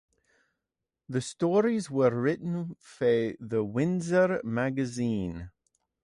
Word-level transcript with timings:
The 1.07 1.21
stories 1.21 1.91
were 1.91 2.09
written 2.09 2.75
for 2.79 3.35
"The 3.39 3.63
Windsor 3.63 4.41
Magazine". 4.43 5.51